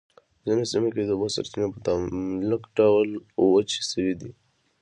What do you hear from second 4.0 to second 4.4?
دي.